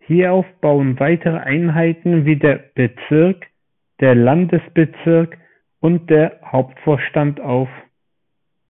Hierauf 0.00 0.44
bauen 0.60 1.00
weitere 1.00 1.38
Einheiten 1.38 2.26
wie 2.26 2.36
der 2.38 2.56
"Bezirk", 2.58 3.46
der 4.00 4.14
"Landesbezirk" 4.14 5.38
und 5.80 6.10
der 6.10 6.38
"Hauptvorstand" 6.44 7.40
auf. 7.40 7.70